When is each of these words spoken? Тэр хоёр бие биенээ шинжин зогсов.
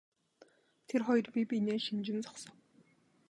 Тэр 0.87 1.01
хоёр 1.07 1.27
бие 1.33 1.45
биенээ 1.49 1.77
шинжин 1.85 2.19
зогсов. 2.25 2.53